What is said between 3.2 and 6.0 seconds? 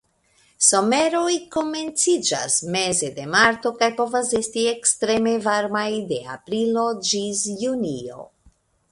marto kaj povas esti ekstreme varmaj